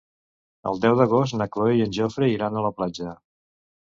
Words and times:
El 0.69 0.79
deu 0.85 0.95
d'agost 1.01 1.37
na 1.41 1.47
Cloè 1.57 1.75
i 1.81 1.85
en 1.87 1.93
Jofre 1.99 2.31
iran 2.39 2.59
a 2.59 2.65
la 2.69 2.73
platja. 2.81 3.15